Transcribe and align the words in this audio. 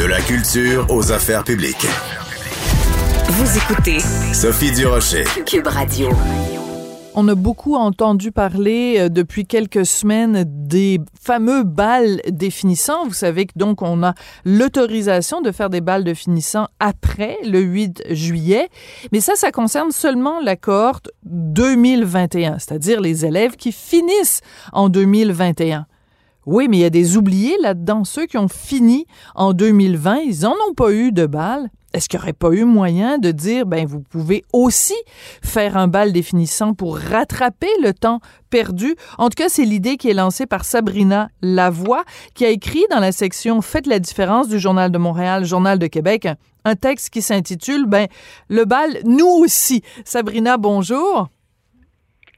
De 0.00 0.06
la 0.06 0.22
culture 0.22 0.86
aux 0.88 1.12
affaires 1.12 1.44
publiques. 1.44 1.86
Vous 3.28 3.58
écoutez 3.58 3.98
Sophie 4.32 4.72
Durocher. 4.72 5.24
Cube 5.44 5.66
Radio. 5.66 6.08
On 7.14 7.28
a 7.28 7.34
beaucoup 7.34 7.74
entendu 7.74 8.32
parler 8.32 8.96
euh, 8.98 9.08
depuis 9.10 9.44
quelques 9.44 9.84
semaines 9.84 10.44
des 10.46 11.00
fameux 11.20 11.64
balles 11.64 12.22
définissants. 12.30 13.04
Vous 13.04 13.12
savez 13.12 13.44
que 13.44 13.52
donc 13.56 13.82
on 13.82 14.02
a 14.02 14.14
l'autorisation 14.46 15.42
de 15.42 15.52
faire 15.52 15.68
des 15.68 15.82
balles 15.82 16.04
de 16.04 16.14
finissant 16.14 16.68
après 16.78 17.36
le 17.44 17.60
8 17.60 18.04
juillet, 18.08 18.70
mais 19.12 19.20
ça, 19.20 19.36
ça 19.36 19.52
concerne 19.52 19.90
seulement 19.90 20.40
la 20.40 20.56
cohorte 20.56 21.10
2021, 21.24 22.58
c'est-à-dire 22.58 23.02
les 23.02 23.26
élèves 23.26 23.56
qui 23.56 23.70
finissent 23.70 24.40
en 24.72 24.88
2021. 24.88 25.84
Oui, 26.46 26.68
mais 26.68 26.78
il 26.78 26.80
y 26.80 26.84
a 26.84 26.90
des 26.90 27.16
oubliés 27.16 27.56
là-dedans. 27.60 28.04
Ceux 28.04 28.26
qui 28.26 28.38
ont 28.38 28.48
fini 28.48 29.06
en 29.34 29.52
2020, 29.52 30.20
ils 30.20 30.40
n'en 30.42 30.54
ont 30.68 30.74
pas 30.74 30.92
eu 30.92 31.12
de 31.12 31.26
balles. 31.26 31.68
Est-ce 31.92 32.08
qu'il 32.08 32.18
n'y 32.18 32.22
aurait 32.22 32.32
pas 32.32 32.52
eu 32.52 32.64
moyen 32.64 33.18
de 33.18 33.32
dire, 33.32 33.66
ben, 33.66 33.84
vous 33.84 34.00
pouvez 34.00 34.44
aussi 34.52 34.94
faire 35.42 35.76
un 35.76 35.88
bal 35.88 36.12
définissant 36.12 36.72
pour 36.72 36.96
rattraper 36.96 37.68
le 37.82 37.92
temps 37.92 38.20
perdu? 38.48 38.94
En 39.18 39.28
tout 39.28 39.34
cas, 39.36 39.48
c'est 39.48 39.64
l'idée 39.64 39.96
qui 39.96 40.08
est 40.08 40.14
lancée 40.14 40.46
par 40.46 40.64
Sabrina 40.64 41.30
Lavoie, 41.42 42.04
qui 42.34 42.44
a 42.44 42.50
écrit 42.50 42.84
dans 42.90 43.00
la 43.00 43.10
section 43.10 43.60
Faites 43.60 43.88
la 43.88 43.98
différence 43.98 44.48
du 44.48 44.60
Journal 44.60 44.92
de 44.92 44.98
Montréal, 44.98 45.44
Journal 45.44 45.80
de 45.80 45.88
Québec, 45.88 46.28
un 46.64 46.76
texte 46.76 47.10
qui 47.10 47.22
s'intitule, 47.22 47.86
ben, 47.86 48.06
le 48.48 48.64
bal, 48.64 48.98
nous 49.04 49.26
aussi. 49.26 49.82
Sabrina, 50.04 50.58
bonjour. 50.58 51.28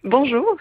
Bonjour. 0.02 0.56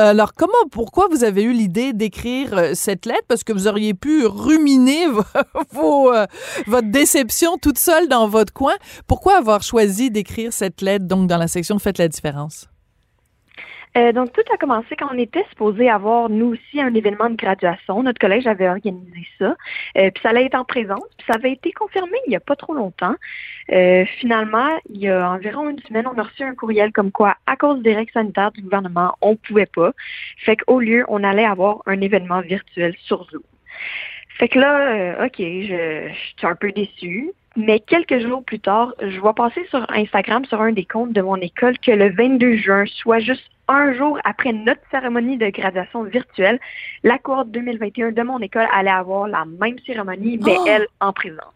Alors, 0.00 0.32
comment, 0.32 0.52
pourquoi 0.70 1.08
vous 1.10 1.24
avez 1.24 1.42
eu 1.42 1.52
l'idée 1.52 1.92
d'écrire 1.92 2.56
euh, 2.56 2.70
cette 2.74 3.04
lettre? 3.04 3.24
Parce 3.26 3.42
que 3.42 3.52
vous 3.52 3.66
auriez 3.66 3.94
pu 3.94 4.26
ruminer 4.26 5.08
vos, 5.72 6.12
euh, 6.14 6.24
votre 6.68 6.88
déception 6.88 7.58
toute 7.58 7.78
seule 7.78 8.06
dans 8.06 8.28
votre 8.28 8.52
coin. 8.52 8.74
Pourquoi 9.08 9.36
avoir 9.36 9.60
choisi 9.64 10.12
d'écrire 10.12 10.52
cette 10.52 10.82
lettre, 10.82 11.06
donc, 11.06 11.26
dans 11.26 11.36
la 11.36 11.48
section 11.48 11.80
Faites 11.80 11.98
la 11.98 12.06
différence? 12.06 12.68
Euh, 13.96 14.12
donc, 14.12 14.32
tout 14.32 14.42
a 14.52 14.56
commencé 14.56 14.96
quand 14.96 15.08
on 15.12 15.18
était 15.18 15.44
supposé 15.50 15.88
avoir, 15.88 16.28
nous 16.28 16.52
aussi, 16.52 16.80
un 16.80 16.94
événement 16.94 17.30
de 17.30 17.36
graduation. 17.36 18.02
Notre 18.02 18.18
collège 18.18 18.46
avait 18.46 18.68
organisé 18.68 19.26
ça. 19.38 19.56
Euh, 19.96 20.10
puis 20.10 20.22
ça 20.22 20.30
allait 20.30 20.44
être 20.44 20.54
en 20.54 20.64
présence. 20.64 21.04
Puis 21.16 21.26
ça 21.26 21.34
avait 21.34 21.52
été 21.52 21.72
confirmé 21.72 22.16
il 22.26 22.30
n'y 22.30 22.36
a 22.36 22.40
pas 22.40 22.56
trop 22.56 22.74
longtemps. 22.74 23.14
Euh, 23.72 24.04
finalement, 24.18 24.68
il 24.90 25.00
y 25.00 25.08
a 25.08 25.30
environ 25.30 25.68
une 25.68 25.80
semaine, 25.80 26.06
on 26.06 26.18
a 26.18 26.22
reçu 26.22 26.42
un 26.42 26.54
courriel 26.54 26.92
comme 26.92 27.12
quoi, 27.12 27.36
à 27.46 27.56
cause 27.56 27.82
des 27.82 27.94
règles 27.94 28.12
sanitaires 28.12 28.52
du 28.52 28.62
gouvernement, 28.62 29.14
on 29.20 29.32
ne 29.32 29.36
pouvait 29.36 29.66
pas. 29.66 29.92
Fait 30.38 30.56
qu'au 30.56 30.80
lieu, 30.80 31.04
on 31.08 31.24
allait 31.24 31.44
avoir 31.44 31.82
un 31.86 32.00
événement 32.00 32.40
virtuel 32.40 32.94
sur 33.04 33.24
Zoom. 33.30 33.42
Fait 34.38 34.48
que 34.48 34.58
là, 34.58 35.24
OK, 35.24 35.36
je, 35.38 36.08
je 36.08 36.38
suis 36.38 36.46
un 36.46 36.54
peu 36.54 36.72
déçue. 36.72 37.32
Mais 37.56 37.80
quelques 37.80 38.20
jours 38.20 38.44
plus 38.44 38.60
tard, 38.60 38.94
je 39.00 39.18
vois 39.18 39.34
passer 39.34 39.66
sur 39.68 39.84
Instagram, 39.90 40.44
sur 40.44 40.60
un 40.60 40.70
des 40.70 40.84
comptes 40.84 41.12
de 41.12 41.20
mon 41.20 41.36
école, 41.36 41.76
que 41.80 41.90
le 41.90 42.10
22 42.10 42.56
juin, 42.56 42.84
soit 42.86 43.18
juste 43.18 43.50
un 43.68 43.92
jour 43.94 44.18
après 44.24 44.52
notre 44.52 44.80
cérémonie 44.90 45.36
de 45.36 45.48
graduation 45.50 46.02
virtuelle, 46.04 46.58
la 47.02 47.18
cohorte 47.18 47.50
2021 47.50 48.12
de 48.12 48.22
mon 48.22 48.38
école 48.40 48.66
allait 48.74 48.90
avoir 48.90 49.28
la 49.28 49.44
même 49.44 49.76
cérémonie, 49.86 50.38
mais 50.44 50.56
Oh! 50.58 50.64
elle 50.66 50.86
en 51.00 51.12
présence. 51.12 51.52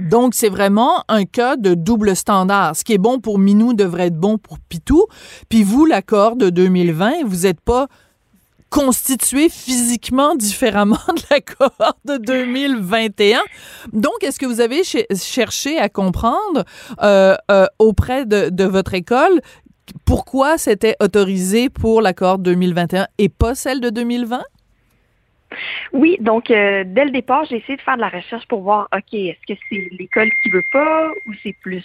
Donc, 0.00 0.34
c'est 0.34 0.48
vraiment 0.48 1.04
un 1.06 1.24
cas 1.24 1.54
de 1.56 1.74
double 1.74 2.16
standard. 2.16 2.74
Ce 2.74 2.82
qui 2.82 2.94
est 2.94 2.98
bon 2.98 3.20
pour 3.20 3.38
Minou 3.38 3.74
devrait 3.74 4.08
être 4.08 4.18
bon 4.18 4.38
pour 4.38 4.58
Pitou. 4.58 5.06
Puis 5.48 5.62
vous, 5.62 5.86
l'accord 5.86 6.34
de 6.34 6.50
2020, 6.50 7.24
vous 7.24 7.42
n'êtes 7.46 7.60
pas 7.60 7.86
constitué 8.70 9.48
physiquement 9.48 10.34
différemment 10.34 10.98
de 11.08 11.22
la 11.30 11.40
cohorte 11.40 11.98
de 12.06 12.16
2021. 12.16 13.38
Donc, 13.92 14.14
est-ce 14.22 14.40
que 14.40 14.46
vous 14.46 14.60
avez 14.60 14.82
ch- 14.82 15.06
cherché 15.16 15.78
à 15.78 15.88
comprendre 15.88 16.64
euh, 17.00 17.36
euh, 17.52 17.66
auprès 17.78 18.26
de, 18.26 18.48
de 18.50 18.64
votre 18.64 18.94
école 18.94 19.40
pourquoi 20.04 20.58
c'était 20.58 20.96
autorisé 21.00 21.68
pour 21.68 22.00
la 22.02 22.12
cohorte 22.12 22.42
2021 22.42 23.06
et 23.18 23.28
pas 23.28 23.54
celle 23.54 23.80
de 23.80 23.90
2020? 23.90 24.42
Oui, 25.92 26.16
donc 26.20 26.50
euh, 26.50 26.82
dès 26.84 27.04
le 27.04 27.12
départ, 27.12 27.44
j'ai 27.44 27.58
essayé 27.58 27.76
de 27.76 27.82
faire 27.82 27.94
de 27.94 28.00
la 28.00 28.08
recherche 28.08 28.44
pour 28.48 28.62
voir, 28.62 28.88
OK, 28.92 29.14
est-ce 29.14 29.54
que 29.54 29.58
c'est 29.68 29.88
l'école 29.96 30.28
qui 30.42 30.50
veut 30.50 30.64
pas 30.72 31.08
ou 31.28 31.32
c'est 31.44 31.54
plus 31.62 31.84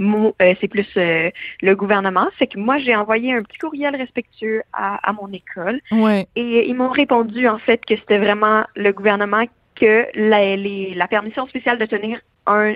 euh, 0.00 0.54
c'est 0.60 0.68
plus 0.68 0.86
euh, 0.98 1.30
le 1.62 1.74
gouvernement? 1.74 2.26
C'est 2.38 2.46
que 2.46 2.58
moi, 2.58 2.76
j'ai 2.76 2.94
envoyé 2.94 3.32
un 3.32 3.42
petit 3.42 3.56
courriel 3.58 3.96
respectueux 3.96 4.62
à, 4.74 5.08
à 5.08 5.12
mon 5.14 5.32
école 5.32 5.80
Ouais. 5.92 6.26
et 6.36 6.68
ils 6.68 6.74
m'ont 6.74 6.90
répondu 6.90 7.48
en 7.48 7.58
fait 7.58 7.82
que 7.86 7.96
c'était 7.96 8.18
vraiment 8.18 8.64
le 8.74 8.92
gouvernement 8.92 9.44
que 9.76 10.08
la, 10.14 11.08
permission 11.08 11.46
spéciale 11.46 11.78
de 11.78 11.86
tenir 11.86 12.20
euh, 12.48 12.74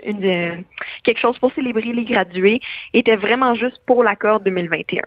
quelque 1.05 1.19
chose 1.19 1.39
pour 1.39 1.53
célébrer 1.55 1.93
les 1.93 2.05
gradués 2.05 2.61
était 2.93 3.17
vraiment 3.17 3.55
juste 3.55 3.81
pour 3.87 4.05
l'accord 4.05 4.41
2021. 4.41 5.03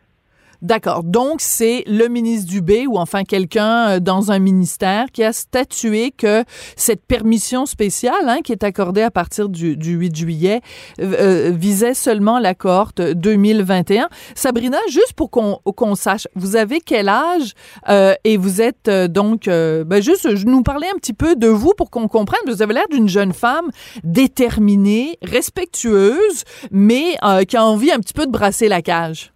D'accord. 0.63 1.03
Donc, 1.03 1.41
c'est 1.41 1.83
le 1.87 2.07
ministre 2.07 2.49
Dubé 2.49 2.87
ou 2.87 2.97
enfin 2.97 3.25
quelqu'un 3.25 3.89
euh, 3.89 3.99
dans 3.99 4.31
un 4.31 4.39
ministère 4.39 5.07
qui 5.11 5.21
a 5.21 5.33
statué 5.33 6.11
que 6.11 6.45
cette 6.77 7.05
permission 7.05 7.65
spéciale 7.65 8.29
hein, 8.29 8.39
qui 8.41 8.53
est 8.53 8.63
accordée 8.63 9.01
à 9.01 9.11
partir 9.11 9.49
du, 9.49 9.75
du 9.75 9.95
8 9.95 10.15
juillet 10.15 10.61
euh, 11.01 11.15
euh, 11.19 11.51
visait 11.53 11.93
seulement 11.93 12.39
la 12.39 12.55
cohorte 12.55 13.01
2021. 13.01 14.07
Sabrina, 14.35 14.77
juste 14.87 15.13
pour 15.13 15.29
qu'on 15.31 15.95
sache, 15.95 16.29
vous 16.35 16.55
avez 16.55 16.79
quel 16.79 17.09
âge 17.09 17.53
euh, 17.89 18.13
et 18.23 18.37
vous 18.37 18.61
êtes 18.61 18.87
euh, 18.87 19.09
donc, 19.09 19.47
euh, 19.47 19.83
ben 19.83 20.01
juste 20.01 20.35
je 20.35 20.45
nous 20.45 20.63
parler 20.63 20.87
un 20.93 20.97
petit 20.97 21.13
peu 21.13 21.35
de 21.35 21.47
vous 21.47 21.73
pour 21.75 21.89
qu'on 21.89 22.07
comprenne. 22.07 22.39
Vous 22.47 22.61
avez 22.61 22.73
l'air 22.73 22.87
d'une 22.89 23.09
jeune 23.09 23.33
femme 23.33 23.69
déterminée, 24.03 25.17
respectueuse, 25.21 26.43
mais 26.71 27.17
qui 27.47 27.57
a 27.57 27.65
envie 27.65 27.91
un 27.91 27.99
petit 27.99 28.13
peu 28.13 28.25
de 28.25 28.31
brasser 28.31 28.67
la 28.69 28.81
cage. 28.81 29.32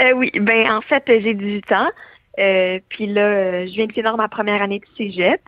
Euh, 0.00 0.12
oui, 0.12 0.30
ben 0.34 0.70
en 0.70 0.80
fait, 0.80 1.04
j'ai 1.06 1.34
18 1.34 1.72
ans. 1.72 1.90
Euh, 2.38 2.78
puis 2.88 3.06
là, 3.06 3.66
je 3.66 3.72
viens 3.72 3.86
de 3.86 3.92
finir 3.92 4.16
ma 4.16 4.28
première 4.28 4.62
année 4.62 4.78
de 4.78 4.86
cégep. 4.96 5.40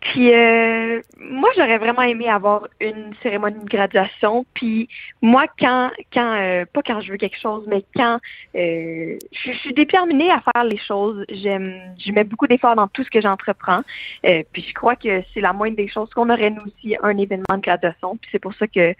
Puis 0.00 0.32
euh, 0.32 1.00
moi, 1.18 1.50
j'aurais 1.56 1.78
vraiment 1.78 2.02
aimé 2.02 2.28
avoir 2.28 2.68
une 2.80 3.14
cérémonie 3.22 3.58
de 3.58 3.68
graduation. 3.68 4.46
Puis 4.54 4.88
moi, 5.22 5.46
quand, 5.58 5.90
quand, 6.12 6.34
euh, 6.34 6.64
pas 6.72 6.82
quand 6.82 7.00
je 7.00 7.10
veux 7.10 7.18
quelque 7.18 7.38
chose, 7.38 7.64
mais 7.66 7.84
quand 7.96 8.20
euh, 8.54 9.18
je, 9.32 9.52
je 9.52 9.58
suis 9.58 9.74
déterminée 9.74 10.30
à 10.30 10.40
faire 10.40 10.64
les 10.64 10.78
choses. 10.78 11.24
J'aime, 11.28 11.74
je 11.98 12.12
mets 12.12 12.22
beaucoup 12.22 12.46
d'efforts 12.46 12.76
dans 12.76 12.86
tout 12.86 13.02
ce 13.02 13.10
que 13.10 13.20
j'entreprends. 13.20 13.80
Euh, 14.24 14.44
puis 14.52 14.62
je 14.62 14.72
crois 14.72 14.94
que 14.94 15.22
c'est 15.34 15.40
la 15.40 15.52
moindre 15.52 15.76
des 15.76 15.88
choses 15.88 16.10
qu'on 16.10 16.30
aurait 16.30 16.50
nous 16.50 16.62
aussi 16.62 16.96
un 17.02 17.16
événement 17.18 17.56
de 17.56 17.62
graduation. 17.62 18.16
Puis 18.18 18.30
c'est 18.30 18.38
pour 18.38 18.54
ça 18.54 18.68
que 18.68 18.94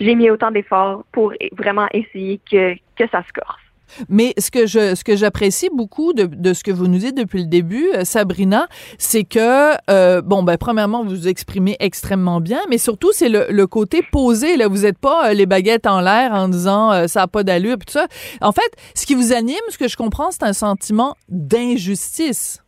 j'ai 0.00 0.14
mis 0.16 0.30
autant 0.30 0.50
d'efforts 0.50 1.04
pour 1.12 1.32
vraiment 1.52 1.86
essayer 1.92 2.40
que 2.50 2.74
que 2.96 3.08
ça 3.08 3.22
se 3.22 3.32
corse. 3.32 3.69
Mais 4.08 4.34
ce 4.38 4.50
que 4.50 4.66
je 4.66 4.94
ce 4.94 5.04
que 5.04 5.16
j'apprécie 5.16 5.68
beaucoup 5.74 6.12
de, 6.12 6.26
de 6.26 6.52
ce 6.52 6.62
que 6.64 6.70
vous 6.70 6.86
nous 6.86 6.98
dites 6.98 7.16
depuis 7.16 7.40
le 7.40 7.48
début, 7.48 7.90
euh, 7.94 8.04
Sabrina, 8.04 8.66
c'est 8.98 9.24
que 9.24 9.74
euh, 9.90 10.22
bon 10.22 10.42
ben 10.42 10.56
premièrement 10.56 11.04
vous 11.04 11.10
vous 11.10 11.28
exprimez 11.28 11.76
extrêmement 11.80 12.40
bien, 12.40 12.60
mais 12.68 12.78
surtout 12.78 13.10
c'est 13.12 13.28
le, 13.28 13.46
le 13.50 13.66
côté 13.66 14.02
posé 14.10 14.56
là. 14.56 14.68
Vous 14.68 14.86
êtes 14.86 14.98
pas 14.98 15.30
euh, 15.30 15.34
les 15.34 15.46
baguettes 15.46 15.86
en 15.86 16.00
l'air 16.00 16.32
en 16.32 16.48
disant 16.48 17.06
ça 17.08 17.22
a 17.22 17.26
pas 17.26 17.42
d'allure 17.42 17.78
tout 17.78 17.92
ça. 17.92 18.06
En 18.40 18.52
fait, 18.52 18.70
ce 18.94 19.06
qui 19.06 19.14
vous 19.14 19.32
anime, 19.32 19.56
ce 19.70 19.78
que 19.78 19.88
je 19.88 19.96
comprends, 19.96 20.30
c'est 20.30 20.42
un 20.42 20.52
sentiment 20.52 21.16
d'injustice. 21.28 22.62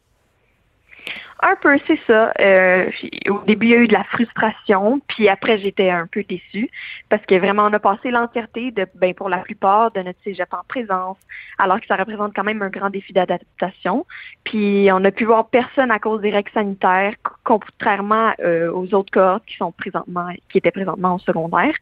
Un 1.44 1.56
peu, 1.56 1.76
c'est 1.88 1.98
ça. 2.06 2.32
Euh, 2.38 2.88
au 3.28 3.41
début, 3.44 3.66
il 3.66 3.70
y 3.70 3.75
a 3.75 3.78
eu 3.78 3.88
de 3.88 3.92
la 3.92 4.04
frustration, 4.04 5.00
puis 5.08 5.28
après, 5.28 5.58
j'étais 5.58 5.91
un 5.91 6.06
peu 6.06 6.22
déçue 6.22 6.70
parce 7.08 7.26
que 7.26 7.34
vraiment, 7.34 7.64
on 7.64 7.72
a 7.72 7.80
passé 7.80 8.12
l'entièreté 8.12 8.70
de, 8.70 8.86
ben, 8.94 9.12
pour 9.12 9.28
la 9.28 9.38
plupart 9.38 9.91
de 9.91 10.03
notre 10.03 10.20
cégep 10.22 10.54
en 10.54 10.62
présence, 10.69 11.19
alors 11.58 11.80
que 11.80 11.86
ça 11.88 11.97
représente 11.97 12.32
quand 12.32 12.44
même 12.44 12.62
un 12.62 12.69
grand 12.69 12.91
défi 12.91 13.12
d'adaptation. 13.12 14.06
Puis 14.44 14.88
on 14.92 15.04
a 15.04 15.10
pu 15.10 15.25
voir 15.25 15.48
personne 15.48 15.91
à 15.91 15.98
cause 15.98 16.20
des 16.20 16.30
règles 16.30 16.53
sanitaires, 16.53 17.14
contrairement 17.42 18.33
euh, 18.38 18.71
aux 18.71 18.95
autres 18.95 19.10
cohortes 19.10 19.45
qui 19.45 19.56
sont 19.56 19.72
présentement, 19.72 20.28
qui 20.48 20.59
étaient 20.59 20.71
présentement 20.71 21.16
au 21.16 21.18
secondaire. 21.18 21.74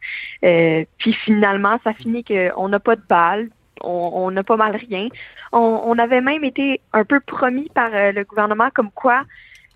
Euh, 0.43 0.85
puis 0.97 1.13
finalement, 1.13 1.77
ça 1.83 1.93
finit 1.93 2.23
qu'on 2.23 2.67
n'a 2.67 2.79
pas 2.79 2.95
de 2.95 3.03
balles, 3.07 3.49
on 3.83 4.31
n'a 4.31 4.43
pas 4.43 4.57
mal 4.57 4.75
rien. 4.75 5.07
On, 5.51 5.83
on 5.85 5.99
avait 5.99 6.21
même 6.21 6.43
été 6.43 6.81
un 6.93 7.05
peu 7.05 7.19
promis 7.19 7.69
par 7.75 7.91
euh, 7.93 8.11
le 8.11 8.23
gouvernement 8.23 8.69
comme 8.73 8.89
quoi 8.91 9.23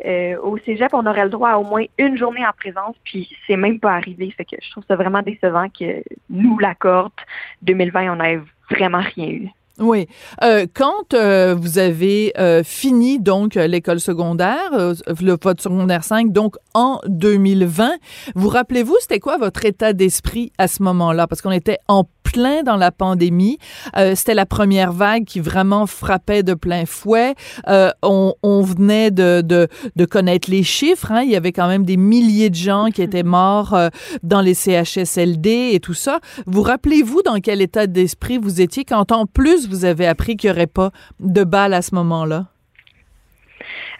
euh, 0.05 0.37
au 0.41 0.57
cégep, 0.59 0.93
on 0.93 1.05
aurait 1.05 1.23
le 1.23 1.29
droit 1.29 1.51
à 1.51 1.57
au 1.57 1.63
moins 1.63 1.85
une 1.97 2.17
journée 2.17 2.45
en 2.45 2.51
présence, 2.57 2.95
puis 3.03 3.29
c'est 3.47 3.55
même 3.55 3.79
pas 3.79 3.93
arrivé. 3.93 4.31
Fait 4.31 4.45
que 4.45 4.55
je 4.61 4.71
trouve 4.71 4.83
ça 4.87 4.95
vraiment 4.95 5.21
décevant 5.21 5.67
que 5.69 6.03
nous, 6.29 6.59
la 6.59 6.75
cohorte 6.75 7.19
2020, 7.61 8.13
on 8.13 8.15
n'ait 8.17 8.39
vraiment 8.69 9.01
rien 9.15 9.27
eu. 9.27 9.49
Oui. 9.77 10.07
Euh, 10.41 10.67
quand 10.73 11.13
euh, 11.13 11.53
vous 11.53 11.79
avez 11.79 12.33
fini 12.63 13.19
donc 13.19 13.55
l'école 13.55 13.99
secondaire, 13.99 14.71
le 14.71 15.37
votre 15.41 15.61
secondaire 15.61 16.03
5, 16.03 16.31
donc 16.31 16.55
en 16.73 16.99
2020, 17.07 17.91
vous 18.35 18.49
rappelez-vous 18.49 18.95
c'était 19.01 19.19
quoi 19.19 19.37
votre 19.37 19.65
état 19.65 19.93
d'esprit 19.93 20.51
à 20.57 20.67
ce 20.67 20.81
moment-là? 20.83 21.27
Parce 21.27 21.41
qu'on 21.41 21.51
était 21.51 21.79
en 21.87 22.05
plein 22.25 22.63
dans 22.63 22.75
la 22.75 22.91
pandémie. 22.91 23.57
Euh, 23.95 24.15
c'était 24.15 24.33
la 24.33 24.45
première 24.45 24.91
vague 24.91 25.23
qui 25.25 25.39
vraiment 25.39 25.85
frappait 25.85 26.43
de 26.43 26.53
plein 26.55 26.85
fouet. 26.85 27.35
Euh, 27.67 27.91
on, 28.01 28.33
on, 28.43 28.61
venait 28.61 29.11
de, 29.11 29.41
de, 29.41 29.67
de, 29.95 30.05
connaître 30.05 30.49
les 30.49 30.63
chiffres. 30.63 31.11
Hein. 31.11 31.21
Il 31.21 31.29
y 31.29 31.35
avait 31.35 31.51
quand 31.51 31.67
même 31.67 31.85
des 31.85 31.97
milliers 31.97 32.49
de 32.49 32.55
gens 32.55 32.87
qui 32.93 33.01
étaient 33.07 33.23
morts 33.23 33.73
euh, 33.73 33.89
dans 34.23 34.41
les 34.41 34.55
CHSLD 34.55 35.71
et 35.73 35.79
tout 35.79 35.93
ça. 35.93 36.19
Vous 36.47 36.63
rappelez-vous 36.63 37.21
dans 37.21 37.39
quel 37.39 37.61
état 37.61 37.87
d'esprit 37.87 38.37
vous 38.37 38.59
étiez 38.59 38.83
quand 38.83 39.11
en 39.11 39.25
plus 39.25 39.69
vous 39.69 39.85
avez 39.85 40.07
appris 40.07 40.35
qu'il 40.35 40.49
n'y 40.49 40.55
aurait 40.55 40.67
pas 40.67 40.91
de 41.19 41.43
balles 41.43 41.73
à 41.73 41.81
ce 41.81 41.93
moment-là? 41.95 42.47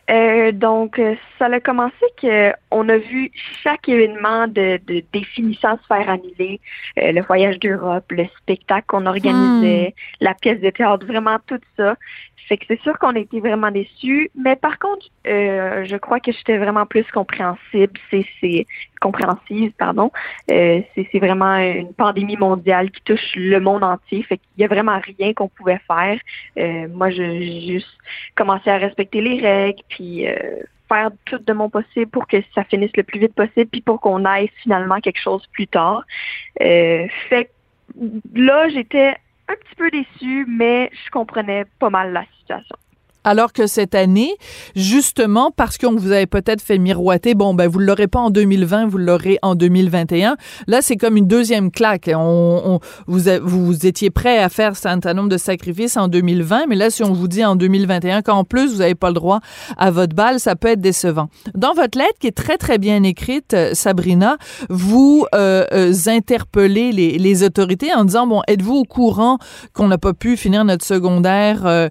Euh, 0.10 0.52
donc, 0.52 1.00
euh, 1.00 1.16
ça 1.40 1.46
a 1.46 1.60
commencé 1.60 1.96
qu'on 2.22 2.90
a 2.90 2.98
vu 2.98 3.32
chaque 3.64 3.90
événement 3.90 4.48
de, 4.48 4.80
de 4.86 5.04
définissant 5.12 5.78
se 5.78 5.88
faire 5.88 6.08
annuler, 6.10 6.60
euh, 7.00 7.12
le 7.12 7.22
voyage 7.22 7.60
d'Europe, 7.60 8.06
le 8.12 8.26
spectacle 8.38 8.86
qu'on 8.88 9.08
organisait, 9.08 9.90
hmm. 9.90 10.24
la 10.24 10.34
pièce 10.36 10.62
de 10.62 10.70
théâtre, 10.70 11.06
vraiment 11.08 11.38
tout 11.48 11.60
ça. 11.76 11.96
Fait 12.48 12.58
que 12.58 12.66
c'est 12.68 12.82
sûr 12.82 12.98
qu'on 13.00 13.16
a 13.16 13.20
été 13.20 13.40
vraiment 13.40 13.72
déçus. 13.72 14.30
Mais 14.36 14.56
par 14.56 14.78
contre, 14.78 15.08
euh, 15.28 15.84
je 15.86 15.98
crois 15.98 16.20
que 16.20 16.32
j'étais 16.32 16.58
vraiment 16.58 16.86
plus 16.86 17.06
compréhensible. 17.12 18.00
C'est, 18.12 18.26
c'est 18.40 18.68
compréhensive, 19.06 19.72
pardon. 19.78 20.12
Euh, 20.52 20.82
c'est, 20.96 21.20
vraiment 21.20 21.58
une 21.58 21.94
pandémie 21.94 22.38
mondiale 22.38 22.92
qui 22.92 23.02
touche 23.02 23.36
le 23.36 23.60
monde 23.60 23.84
entier. 23.84 24.24
Fait 24.24 24.38
qu'il 24.38 24.62
y 24.62 24.64
a 24.64 24.68
vraiment 24.68 25.00
rien 25.00 25.34
qu'on 25.34 25.48
pouvait 25.48 25.82
faire. 25.88 26.20
Euh, 26.58 26.88
moi, 26.90 27.10
j'ai 27.10 27.68
juste 27.68 27.98
commencé 28.36 28.70
à 28.70 28.78
respecter 28.78 29.22
les 29.22 29.40
règles, 29.40 29.82
puis 29.90 30.26
faire 30.90 31.10
tout 31.26 31.40
de 31.40 31.54
mon 31.54 31.70
possible 31.70 32.10
pour 32.12 32.28
que 32.28 32.38
ça 32.54 32.64
finisse 32.64 32.96
le 32.96 33.04
plus 33.04 33.20
vite 33.20 33.34
possible, 33.34 33.70
puis 33.72 33.82
pour 33.82 34.00
qu'on 34.00 34.26
aille 34.26 34.50
finalement 34.62 35.00
quelque 35.00 35.20
chose 35.20 35.46
plus 35.52 35.68
tard. 35.68 36.04
fait 36.60 37.46
que 37.46 37.50
là, 38.34 38.70
j'étais 38.70 39.16
un 39.48 39.56
petit 39.56 39.76
peu 39.78 39.90
déçue, 39.92 40.46
mais 40.48 40.92
je 41.06 41.12
comprenais 41.12 41.66
pas 41.80 41.90
mal 41.90 42.12
la 42.14 42.26
situation. 42.40 42.76
Alors 43.26 43.52
que 43.52 43.68
cette 43.68 43.96
année, 43.96 44.32
justement, 44.76 45.52
parce 45.52 45.78
qu'on 45.78 45.96
vous 45.96 46.12
avait 46.12 46.28
peut-être 46.28 46.62
fait 46.62 46.78
miroiter, 46.78 47.34
bon, 47.34 47.54
ben, 47.54 47.68
vous 47.68 47.82
ne 47.82 47.86
l'aurez 47.86 48.08
pas 48.08 48.20
en 48.20 48.30
2020, 48.30 48.86
vous 48.88 48.98
l'aurez 48.98 49.38
en 49.42 49.56
2021. 49.56 50.38
Là, 50.68 50.82
c'est 50.82 50.96
comme 50.96 51.18
une 51.18 51.28
deuxième 51.28 51.72
claque. 51.72 52.10
On, 52.16 52.80
vous, 53.08 53.22
vous 53.42 53.86
étiez 53.86 54.12
prêt 54.12 54.38
à 54.38 54.48
faire 54.50 54.72
un 54.72 54.74
certain 54.76 55.14
nombre 55.14 55.30
de 55.30 55.38
sacrifices 55.38 55.98
en 55.98 56.08
2020, 56.08 56.68
mais 56.70 56.76
là, 56.76 56.90
si 56.90 57.04
on 57.04 57.12
vous 57.12 57.28
dit 57.28 57.44
en 57.44 57.58
2021 57.58 58.22
qu'en 58.22 58.46
plus, 58.46 58.72
vous 58.74 58.80
n'avez 58.80 58.96
pas 58.96 59.10
le 59.10 59.16
droit 59.16 59.40
à 59.78 59.92
votre 59.92 60.16
balle, 60.16 60.40
ça 60.40 60.56
peut 60.56 60.70
être 60.70 60.82
décevant. 60.82 61.28
Dans 61.54 61.74
votre 61.74 61.98
lettre, 61.98 62.18
qui 62.20 62.28
est 62.28 62.38
très, 62.38 62.58
très 62.58 62.78
bien 62.78 63.04
écrite, 63.04 63.54
euh, 63.54 63.74
Sabrina, 63.74 64.38
vous 64.70 65.26
euh, 65.34 65.66
euh, 65.74 65.94
interpellez 66.08 66.92
les, 66.92 67.18
les, 67.18 67.44
autorités 67.44 67.94
en 67.94 68.06
disant, 68.06 68.28
bon, 68.28 68.42
êtes-vous 68.48 68.76
au 68.76 68.84
courant 68.84 69.38
qu'on 69.74 69.88
n'a 69.88 69.98
pas 69.98 70.14
pu 70.14 70.38
finir 70.38 70.64
notre 70.66 70.86
secondaire 70.86 71.66
euh, 71.66 71.90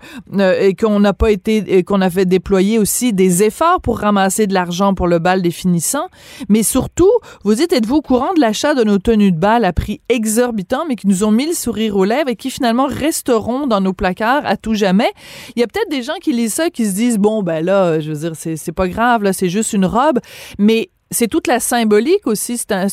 et 0.60 0.74
qu'on 0.74 1.00
n'a 1.00 1.12
pas 1.12 1.23
été 1.32 1.82
qu'on 1.84 2.00
a 2.00 2.10
fait 2.10 2.26
déployer 2.26 2.78
aussi 2.78 3.12
des 3.12 3.42
efforts 3.42 3.80
pour 3.80 3.98
ramasser 3.98 4.46
de 4.46 4.54
l'argent 4.54 4.94
pour 4.94 5.06
le 5.06 5.18
bal 5.18 5.42
des 5.42 5.50
finissants, 5.50 6.08
mais 6.48 6.62
surtout, 6.62 7.10
vous 7.44 7.54
dites 7.54 7.72
êtes-vous 7.72 7.96
au 7.96 8.02
courant 8.02 8.32
de 8.34 8.40
l'achat 8.40 8.74
de 8.74 8.84
nos 8.84 8.98
tenues 8.98 9.32
de 9.32 9.38
bal 9.38 9.64
à 9.64 9.72
prix 9.72 10.00
exorbitant 10.08 10.84
mais 10.88 10.96
qui 10.96 11.06
nous 11.06 11.24
ont 11.24 11.30
mis 11.30 11.46
le 11.46 11.54
sourire 11.54 11.96
aux 11.96 12.04
lèvres 12.04 12.28
et 12.28 12.36
qui 12.36 12.50
finalement 12.50 12.86
resteront 12.86 13.66
dans 13.66 13.80
nos 13.80 13.92
placards 13.92 14.46
à 14.46 14.56
tout 14.56 14.74
jamais? 14.74 15.10
Il 15.56 15.60
y 15.60 15.62
a 15.62 15.66
peut-être 15.66 15.90
des 15.90 16.02
gens 16.02 16.16
qui 16.20 16.32
lisent 16.32 16.54
ça 16.54 16.70
qui 16.70 16.86
se 16.86 16.94
disent 16.94 17.18
bon 17.18 17.42
ben 17.42 17.64
là, 17.64 18.00
je 18.00 18.12
veux 18.12 18.28
dire 18.28 18.32
c'est 18.36 18.72
pas 18.72 18.88
grave 18.88 19.22
là, 19.22 19.32
c'est 19.32 19.48
juste 19.48 19.72
une 19.72 19.86
robe, 19.86 20.18
mais 20.58 20.90
c'est 21.10 21.28
toute 21.28 21.46
la 21.46 21.60
symbolique 21.60 22.26
aussi. 22.26 22.58
C'est 22.58 22.72
un, 22.72 22.86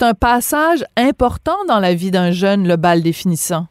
un, 0.00 0.14
passage 0.14 0.84
important 0.96 1.56
dans 1.68 1.78
la 1.78 1.94
vie 1.94 2.10
d'un 2.10 2.32
jeune, 2.32 2.66
le 2.66 2.76
bal 2.76 3.02
des 3.02 3.12
finissants. 3.12 3.66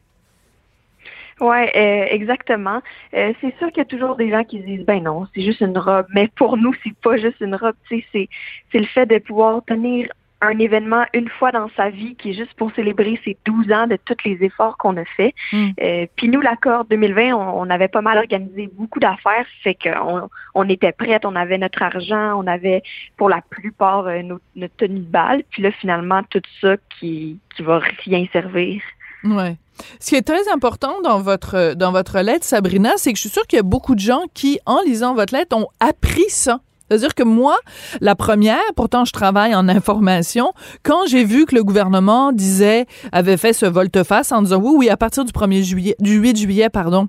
Oui, 1.42 1.58
euh, 1.76 2.06
exactement. 2.10 2.82
Euh, 3.16 3.34
c'est 3.42 3.58
sûr 3.58 3.70
qu'il 3.70 3.80
y 3.80 3.82
a 3.82 3.86
toujours 3.86 4.16
des 4.16 4.30
gens 4.30 4.44
qui 4.44 4.60
se 4.62 4.66
disent 4.66 4.86
ben 4.86 5.02
non, 5.02 5.28
c'est 5.34 5.42
juste 5.42 5.62
une 5.62 5.78
robe. 5.78 6.06
Mais 6.14 6.30
pour 6.36 6.56
nous, 6.56 6.74
c'est 6.84 6.96
pas 7.02 7.18
juste 7.18 7.42
une 7.42 7.56
robe. 7.56 7.76
Tu 7.90 7.98
sais, 7.98 8.06
c'est 8.12 8.30
c'est 8.72 8.78
le 8.78 8.86
fait 8.86 9.08
de 9.08 9.18
pouvoir 9.18 9.64
tenir 9.66 10.08
un 10.44 10.58
événement 10.60 11.06
une 11.14 11.30
fois 11.30 11.52
dans 11.52 11.70
sa 11.76 11.90
vie 11.90 12.16
qui 12.16 12.32
est 12.32 12.34
juste 12.34 12.54
pour 12.56 12.72
célébrer 12.74 13.20
ces 13.26 13.38
12 13.46 13.72
ans 13.72 13.88
de 13.88 13.96
tous 14.06 14.18
les 14.24 14.44
efforts 14.44 14.78
qu'on 14.78 14.98
a 14.98 15.06
fait. 15.06 15.34
Hmm. 15.52 15.70
Euh, 15.82 16.06
puis 16.16 16.30
nous, 16.30 16.42
l'accord 16.42 16.86
2020, 16.86 17.34
on, 17.34 17.70
avait 17.70 17.88
pas 17.88 18.02
mal 18.02 18.18
organisé 18.20 18.70
beaucoup 18.74 19.00
d'affaires, 19.00 19.46
fait 19.64 19.76
qu'on 19.76 20.30
on 20.56 20.70
était 20.70 20.92
prête, 20.92 21.26
on 21.26 21.36
avait 21.36 21.60
notre 21.60 21.82
argent, 21.82 22.40
on 22.40 22.48
avait 22.48 22.82
pour 23.18 23.30
la 23.30 23.42
plupart 23.50 24.04
notre, 24.24 24.44
notre 24.56 24.76
tenue 24.78 25.00
de 25.00 25.06
balle. 25.06 25.44
Puis 25.50 25.62
là, 25.64 25.72
finalement, 25.72 26.22
tout 26.30 26.42
ça 26.60 26.76
qui 27.00 27.40
qui 27.56 27.64
va 27.64 27.80
rien 27.80 28.26
servir. 28.32 28.82
Ouais. 29.24 29.58
Ce 30.00 30.10
qui 30.10 30.16
est 30.16 30.22
très 30.22 30.50
important 30.52 31.02
dans 31.04 31.20
votre, 31.22 31.74
dans 31.76 31.92
votre 31.92 32.20
lettre, 32.20 32.46
Sabrina, 32.46 32.92
c'est 32.98 33.12
que 33.12 33.18
je 33.18 33.22
suis 33.22 33.30
sûre 33.30 33.46
qu'il 33.48 33.58
y 33.58 33.60
a 33.60 33.64
beaucoup 33.64 33.96
de 33.96 34.00
gens 34.00 34.24
qui, 34.34 34.60
en 34.66 34.82
lisant 34.82 35.14
votre 35.16 35.34
lettre, 35.34 35.56
ont 35.56 35.68
appris 35.80 36.30
ça. 36.30 36.62
C'est-à-dire 36.92 37.16
que 37.16 37.24
moi, 37.24 37.58
la 38.02 38.16
première, 38.16 38.60
pourtant 38.76 39.06
je 39.06 39.14
travaille 39.14 39.56
en 39.56 39.70
information, 39.70 40.52
quand 40.84 41.08
j'ai 41.08 41.24
vu 41.24 41.46
que 41.46 41.56
le 41.56 41.64
gouvernement 41.64 42.34
disait, 42.34 42.86
avait 43.14 43.38
fait 43.38 43.54
ce 43.54 43.66
volte-face 43.66 44.34
en 44.34 44.42
disant 44.42 44.58
oui, 44.58 44.74
oui, 44.76 44.90
à 44.90 44.98
partir 44.98 45.24
du 45.24 45.32
1er 45.32 45.64
juillet, 45.64 45.96
du 46.00 46.18
8 46.18 46.38
juillet, 46.38 46.70
pardon, 46.70 47.08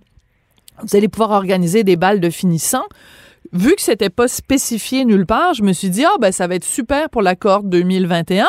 vous 0.83 0.97
allez 0.97 1.09
pouvoir 1.09 1.31
organiser 1.31 1.83
des 1.83 1.97
balles 1.97 2.21
de 2.21 2.31
finissants 2.31 2.87
vu 3.53 3.75
que 3.75 3.83
c'était 3.83 4.11
pas 4.11 4.29
spécifié 4.29 5.05
nulle 5.05 5.27
part, 5.27 5.55
je 5.55 5.63
me 5.63 5.73
suis 5.73 5.91
dit 5.91 6.05
ah 6.05 6.17
ben 6.21 6.33
ça 6.33 6.47
va 6.47 6.55
être 6.55 6.65
super 6.65 7.11
pour 7.11 7.23
la 7.23 7.37
corde 7.37 7.69
2021, 7.69 8.47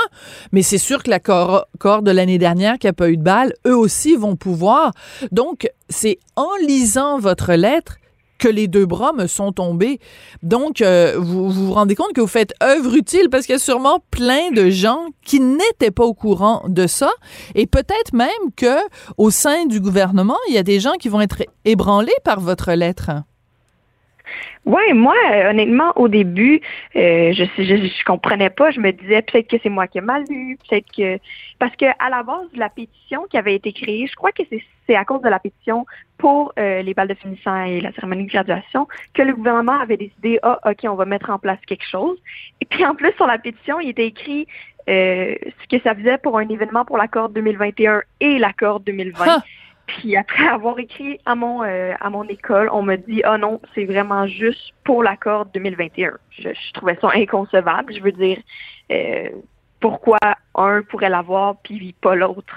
mais 0.52 0.62
c'est 0.62 0.78
sûr 0.78 1.04
que 1.04 1.10
la 1.10 1.20
corde 1.20 2.06
de 2.06 2.12
l'année 2.12 2.38
dernière 2.38 2.78
qui 2.78 2.88
a 2.88 2.94
pas 2.94 3.10
eu 3.10 3.18
de 3.18 3.24
balle, 3.24 3.54
eux 3.68 3.78
aussi 3.78 4.16
vont 4.16 4.36
pouvoir. 4.36 4.92
Donc 5.32 5.70
c'est 5.90 6.20
en 6.36 6.56
lisant 6.66 7.20
votre 7.20 7.54
lettre 7.54 7.98
que 8.44 8.48
les 8.50 8.68
deux 8.68 8.86
bras 8.86 9.14
me 9.14 9.26
sont 9.26 9.54
tombés. 9.54 10.00
Donc, 10.42 10.82
euh, 10.82 11.16
vous, 11.18 11.50
vous, 11.50 11.72
rendez 11.72 11.96
compte 11.96 12.12
que 12.12 12.20
vous 12.20 12.28
faites 12.28 12.54
œuvre 12.62 12.94
utile 12.94 13.30
parce 13.32 13.46
qu'il 13.46 13.54
y 13.54 13.56
a 13.56 13.60
sûrement 13.60 14.04
plein 14.12 14.52
de 14.52 14.70
gens 14.70 15.06
qui 15.26 15.40
n'étaient 15.40 15.92
pas 15.92 16.04
au 16.04 16.14
courant 16.14 16.64
de 16.68 16.86
ça 16.86 17.10
et 17.56 17.68
peut-être 17.68 18.12
même 18.12 18.28
que 18.58 18.76
au 19.18 19.32
sein 19.32 19.66
du 19.66 19.80
gouvernement, 19.80 20.38
il 20.50 20.56
y 20.56 20.58
a 20.58 20.64
des 20.64 20.82
gens 20.82 20.94
qui 21.00 21.08
vont 21.08 21.22
être 21.22 21.44
ébranlés 21.64 22.12
par 22.26 22.42
votre 22.42 22.74
lettre. 22.74 23.12
Oui, 24.66 24.94
moi, 24.94 25.16
honnêtement, 25.50 25.92
au 25.98 26.08
début, 26.08 26.62
euh, 26.96 27.34
je, 27.34 27.44
je, 27.58 27.64
je 27.64 28.04
comprenais 28.06 28.50
pas. 28.50 28.72
Je 28.72 28.80
me 28.80 28.92
disais 28.92 29.22
peut-être 29.22 29.50
que 29.50 29.58
c'est 29.62 29.70
moi 29.70 29.88
qui 29.88 29.98
ai 29.98 30.02
mal 30.02 30.24
lu, 30.30 30.58
peut-être 30.70 30.86
que 30.96 31.20
parce 31.60 31.76
que 31.76 31.86
à 32.00 32.10
la 32.10 32.24
base 32.24 32.50
de 32.54 32.60
la 32.60 32.70
pétition 32.70 33.26
qui 33.30 33.38
avait 33.38 33.56
été 33.56 33.74
créée, 33.74 34.08
je 34.08 34.16
crois 34.16 34.32
que 34.32 34.44
c'est 34.88 34.96
à 34.96 35.04
cause 35.04 35.22
de 35.22 35.28
la 35.28 35.40
pétition 35.40 35.86
pour 36.18 36.54
euh, 36.58 36.82
les 36.82 36.94
balles 36.94 37.10
de 37.10 37.14
finissant 37.14 37.64
et 37.66 37.82
la 37.82 37.92
cérémonie 37.92 38.26
de 38.26 38.32
graduation 38.32 38.88
que 39.14 39.22
le 39.22 39.34
gouvernement 39.34 39.80
avait 39.80 39.98
décidé 39.98 40.40
ah 40.44 40.60
ok 40.66 40.80
on 40.84 40.96
va 40.96 41.06
mettre 41.06 41.30
en 41.30 41.40
place 41.40 41.60
quelque 41.68 41.88
chose. 41.88 42.18
Et 42.62 42.66
puis 42.66 42.86
en 42.86 42.96
plus 42.96 43.12
sur 43.14 43.28
la 43.28 43.38
pétition, 43.38 43.82
il 43.82 43.90
était 43.90 44.08
écrit 44.08 44.48
euh, 44.90 45.36
ce 45.62 45.76
que 45.76 45.82
ça 45.84 45.94
faisait 45.94 46.18
pour 46.18 46.38
un 46.38 46.48
événement 46.48 46.86
pour 46.86 46.98
l'accord 46.98 47.30
2021 47.30 48.02
et 48.22 48.40
l'accord 48.40 48.80
2020. 48.80 49.42
Puis 49.86 50.16
après 50.16 50.48
avoir 50.48 50.80
écrit 50.80 51.20
à 51.26 51.36
mon 51.36 51.64
euh, 51.64 51.94
à 52.00 52.10
mon 52.10 52.24
école, 52.24 52.70
on 52.72 52.84
me 52.84 52.96
dit 52.96 53.22
oh 53.30 53.38
non, 53.38 53.60
c'est 53.76 53.86
vraiment 53.86 54.28
juste 54.28 54.74
pour 54.84 55.04
l'accord 55.04 55.46
2021. 55.54 56.12
Je, 56.32 56.50
trouvais 56.74 56.98
ça 57.02 57.10
inconcevable. 57.14 57.94
Je 57.94 58.02
veux 58.02 58.12
dire 58.12 58.38
euh, 58.92 59.30
pourquoi 59.80 60.20
un 60.56 60.82
pourrait 60.84 61.10
l'avoir 61.10 61.58
puis 61.64 61.94
pas 62.02 62.16
l'autre? 62.16 62.56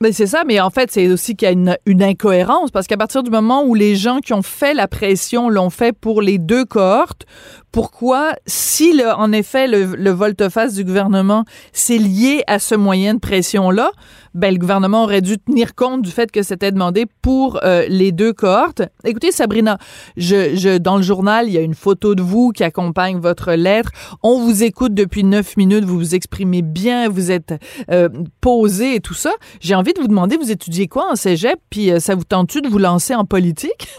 Mais 0.00 0.12
c'est 0.12 0.26
ça, 0.26 0.42
mais 0.44 0.60
en 0.60 0.70
fait, 0.70 0.90
c'est 0.90 1.10
aussi 1.10 1.34
qu'il 1.34 1.46
y 1.46 1.48
a 1.48 1.52
une, 1.52 1.78
une, 1.86 2.02
incohérence 2.02 2.70
parce 2.70 2.86
qu'à 2.86 2.96
partir 2.96 3.22
du 3.22 3.30
moment 3.30 3.64
où 3.64 3.74
les 3.74 3.94
gens 3.94 4.18
qui 4.18 4.34
ont 4.34 4.42
fait 4.42 4.74
la 4.74 4.88
pression 4.88 5.48
l'ont 5.48 5.70
fait 5.70 5.92
pour 5.92 6.20
les 6.20 6.36
deux 6.36 6.64
cohortes, 6.64 7.24
pourquoi, 7.72 8.34
si 8.44 8.92
le, 8.92 9.08
en 9.12 9.32
effet 9.32 9.66
le, 9.66 9.94
le 9.96 10.10
volte-face 10.10 10.74
du 10.74 10.84
gouvernement 10.84 11.44
c'est 11.72 11.96
lié 11.96 12.42
à 12.48 12.58
ce 12.58 12.74
moyen 12.74 13.14
de 13.14 13.20
pression-là, 13.20 13.92
ben, 14.34 14.52
le 14.52 14.58
gouvernement 14.58 15.04
aurait 15.04 15.20
dû 15.20 15.38
tenir 15.38 15.74
compte 15.74 16.02
du 16.02 16.10
fait 16.10 16.30
que 16.30 16.42
c'était 16.42 16.72
demandé 16.72 17.06
pour 17.22 17.60
euh, 17.64 17.84
les 17.88 18.12
deux 18.12 18.32
cohortes. 18.32 18.82
Écoutez, 19.04 19.30
Sabrina, 19.30 19.78
je, 20.16 20.56
je, 20.56 20.76
dans 20.78 20.96
le 20.96 21.02
journal, 21.02 21.46
il 21.46 21.54
y 21.54 21.58
a 21.58 21.60
une 21.60 21.74
photo 21.74 22.14
de 22.14 22.22
vous 22.22 22.50
qui 22.50 22.64
accompagne 22.64 23.18
votre 23.18 23.52
lettre. 23.52 23.90
On 24.22 24.40
vous 24.40 24.64
écoute 24.64 24.94
depuis 24.94 25.24
neuf 25.24 25.56
minutes, 25.56 25.84
vous 25.84 25.98
vous 25.98 26.14
exprimez 26.14 26.62
bien, 26.62 27.08
vous 27.08 27.30
êtes 27.30 27.54
euh, 27.90 28.08
posé 28.40 28.96
et 28.96 29.00
tout 29.00 29.14
ça. 29.14 29.32
J'ai 29.60 29.74
envie 29.74 29.92
de 29.92 30.00
vous 30.00 30.08
demander, 30.08 30.36
vous 30.36 30.50
étudiez 30.50 30.88
quoi 30.88 31.12
en 31.12 31.16
cégep, 31.16 31.58
puis 31.70 31.90
euh, 31.90 32.00
ça 32.00 32.14
vous 32.14 32.24
tente-tu 32.24 32.60
de 32.60 32.68
vous 32.68 32.78
lancer 32.78 33.14
en 33.14 33.24
politique? 33.24 33.88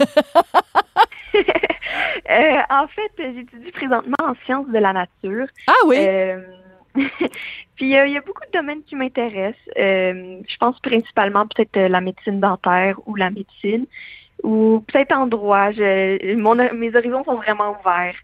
Euh, 2.30 2.58
en 2.70 2.86
fait, 2.88 3.12
j'étudie 3.18 3.70
présentement 3.70 4.16
en 4.20 4.34
sciences 4.44 4.66
de 4.68 4.78
la 4.78 4.92
nature. 4.92 5.46
Ah 5.68 5.86
oui? 5.86 5.96
Euh, 7.76 7.82
puis 7.84 7.96
euh, 7.96 8.06
il 8.06 8.12
y 8.14 8.16
a 8.16 8.20
beaucoup 8.20 8.44
de 8.44 8.58
domaines 8.58 8.82
qui 8.84 8.96
m'intéressent. 8.96 9.60
je 9.76 10.56
pense 10.58 10.78
principalement 10.80 11.46
peut-être 11.46 11.78
la 11.78 12.00
médecine 12.00 12.40
dentaire 12.40 12.98
ou 13.06 13.14
la 13.16 13.30
médecine 13.30 13.86
ou 14.42 14.84
peut-être 14.86 15.12
en 15.12 15.26
droit. 15.26 15.72
Je, 15.72 16.34
mon, 16.36 16.54
mes 16.54 16.94
horizons 16.94 17.24
sont 17.24 17.36
vraiment 17.36 17.76
ouverts 17.78 18.16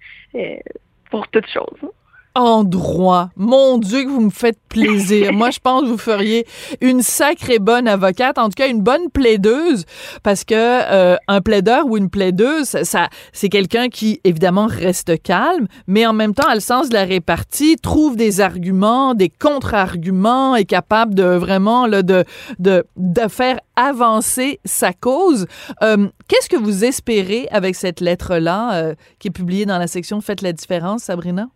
pour 1.11 1.29
toutes 1.29 1.49
choses. 1.49 1.91
En 2.35 2.65
droit. 2.65 3.29
Mon 3.37 3.79
Dieu, 3.79 4.05
que 4.05 4.09
vous 4.09 4.21
me 4.21 4.31
faites 4.31 4.59
plaisir. 4.69 5.33
Moi, 5.33 5.51
je 5.51 5.59
pense 5.59 5.83
que 5.83 5.89
vous 5.89 5.99
feriez 5.99 6.47
une 6.81 7.03
sacrée 7.03 7.59
bonne 7.59 7.87
avocate, 7.87 8.39
en 8.39 8.45
tout 8.45 8.55
cas 8.57 8.69
une 8.69 8.81
bonne 8.81 9.11
plaideuse, 9.11 9.85
parce 10.23 10.45
que 10.45 10.55
euh, 10.55 11.17
un 11.29 11.41
plaideur 11.41 11.87
ou 11.87 11.97
une 11.97 12.09
plaideuse, 12.09 12.83
ça, 12.83 13.09
c'est 13.33 13.49
quelqu'un 13.49 13.89
qui 13.89 14.21
évidemment 14.25 14.67
reste 14.67 15.23
calme, 15.23 15.67
mais 15.87 16.07
en 16.07 16.13
même 16.13 16.35
temps 16.35 16.49
a 16.49 16.55
le 16.55 16.61
sens 16.61 16.89
de 16.89 16.95
la 16.95 17.05
répartie, 17.05 17.77
trouve 17.77 18.17
des 18.17 18.41
arguments, 18.41 19.15
des 19.15 19.29
contre-arguments, 19.29 20.57
est 20.57 20.65
capable 20.65 21.15
de 21.15 21.25
vraiment 21.25 21.87
là, 21.87 22.03
de, 22.03 22.25
de, 22.59 22.85
de 22.97 23.29
faire 23.29 23.59
avancer 23.77 24.61
sa 24.65 24.93
cause. 24.93 25.47
Euh, 25.83 26.09
qu'est-ce 26.29 26.49
que 26.49 26.57
vous 26.57 26.85
espérez 26.85 27.49
avec 27.51 27.75
cette 27.75 28.01
lettre-là 28.01 28.75
euh, 28.75 28.95
qui 29.19 29.29
est 29.29 29.33
publiée 29.33 29.67
dans 29.67 29.79
la 29.79 29.87
section 29.87 30.21
Faites 30.21 30.43
la 30.43 30.53
différence, 30.53 31.05
Sabrina? 31.05 31.49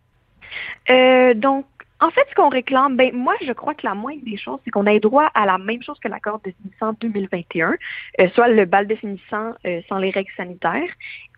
Euh, 0.91 1.35
donc, 1.35 1.67
en 2.01 2.11
fait, 2.11 2.27
ce 2.29 2.35
qu'on 2.35 2.51
réclame, 2.51 2.97
ben 2.97 3.11
moi, 3.15 3.35
je 3.43 3.53
crois 3.53 3.75
que 3.75 3.87
la 3.87 3.95
moindre 3.95 4.23
des 4.25 4.37
choses, 4.37 4.59
c'est 4.65 4.71
qu'on 4.71 4.85
ait 4.87 5.01
droit 5.01 5.31
à 5.35 5.47
la 5.47 5.57
même 5.57 5.83
chose 5.83 5.99
que 5.99 6.09
l'accord 6.09 6.41
de 6.45 6.53
finissant 6.63 6.95
2021, 7.01 7.75
euh, 8.21 8.29
soit 8.35 8.49
le 8.49 8.67
bal 8.67 8.87
de 8.87 8.95
finissant 8.97 9.55
euh, 9.67 9.81
sans 9.89 9.97
les 9.97 10.11
règles 10.11 10.33
sanitaires 10.37 10.91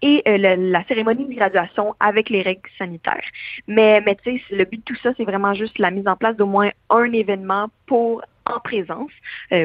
et 0.03 0.23
la 0.27 0.85
cérémonie 0.85 1.27
de 1.27 1.35
graduation 1.35 1.95
avec 2.01 2.29
les 2.29 2.43
règles 2.43 2.69
sanitaires. 2.77 3.25
Mais, 3.67 4.01
mais 4.01 4.17
tu 4.17 4.39
sais, 4.39 4.43
le 4.55 4.65
but 4.65 4.79
de 4.79 4.85
tout 4.85 5.01
ça, 5.01 5.11
c'est 5.17 5.25
vraiment 5.25 5.55
juste 5.55 5.79
la 5.79 5.91
mise 5.91 6.07
en 6.07 6.17
place 6.17 6.37
d'au 6.37 6.47
moins 6.47 6.71
un 6.91 7.13
événement 7.13 7.69
pour 7.87 8.23
en 8.47 8.61
présence 8.61 9.11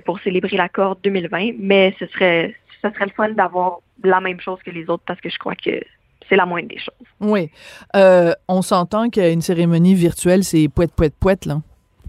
pour 0.05 0.19
célébrer 0.21 0.57
l'accord 0.57 0.95
2020. 1.03 1.51
Mais 1.59 1.95
ce 1.99 2.07
serait, 2.07 2.55
ce 2.81 2.89
serait 2.89 3.05
le 3.05 3.11
fun 3.11 3.29
d'avoir 3.29 3.79
la 4.03 4.19
même 4.21 4.39
chose 4.39 4.59
que 4.63 4.71
les 4.71 4.89
autres 4.89 5.03
parce 5.05 5.21
que 5.21 5.29
je 5.29 5.37
crois 5.37 5.55
que 5.55 5.81
c'est 6.29 6.35
la 6.35 6.45
moindre 6.45 6.67
des 6.67 6.79
choses. 6.79 7.07
Oui. 7.19 7.49
Euh, 7.95 8.33
on 8.47 8.61
s'entend 8.61 9.09
qu'une 9.09 9.41
cérémonie 9.41 9.95
virtuelle, 9.95 10.43
c'est 10.43 10.67
poète, 10.67 10.91
poète, 10.95 11.15
poète, 11.19 11.45
là. 11.45 11.61